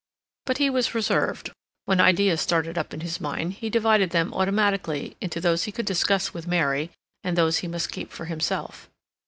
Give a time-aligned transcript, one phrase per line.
[0.47, 1.51] But he was reserved;
[1.85, 5.85] when ideas started up in his mind, he divided them automatically into those he could
[5.85, 6.89] discuss with Mary,
[7.23, 8.89] and those he must keep for himself.